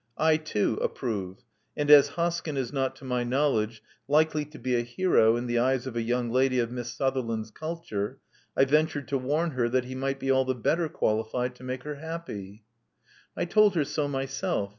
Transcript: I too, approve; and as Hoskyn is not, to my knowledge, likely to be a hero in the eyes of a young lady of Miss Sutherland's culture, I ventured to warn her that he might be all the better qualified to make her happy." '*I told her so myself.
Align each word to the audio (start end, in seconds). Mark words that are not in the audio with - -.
I 0.17 0.37
too, 0.37 0.79
approve; 0.81 1.43
and 1.77 1.91
as 1.91 2.09
Hoskyn 2.17 2.57
is 2.57 2.73
not, 2.73 2.95
to 2.95 3.05
my 3.05 3.23
knowledge, 3.23 3.83
likely 4.07 4.45
to 4.45 4.57
be 4.57 4.75
a 4.75 4.81
hero 4.81 5.35
in 5.35 5.45
the 5.45 5.59
eyes 5.59 5.85
of 5.85 5.95
a 5.95 6.01
young 6.01 6.31
lady 6.31 6.57
of 6.57 6.71
Miss 6.71 6.91
Sutherland's 6.91 7.51
culture, 7.51 8.17
I 8.57 8.65
ventured 8.65 9.07
to 9.09 9.19
warn 9.19 9.51
her 9.51 9.69
that 9.69 9.85
he 9.85 9.93
might 9.93 10.19
be 10.19 10.31
all 10.31 10.43
the 10.43 10.55
better 10.55 10.89
qualified 10.89 11.53
to 11.57 11.63
make 11.63 11.83
her 11.83 11.97
happy." 11.97 12.63
'*I 13.37 13.45
told 13.45 13.75
her 13.75 13.83
so 13.85 14.07
myself. 14.07 14.69